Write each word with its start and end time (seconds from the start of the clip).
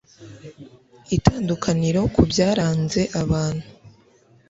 itandukaniro 1.17 2.01
ku 2.13 2.21
byaranze 2.31 3.01
abantu 3.21 3.65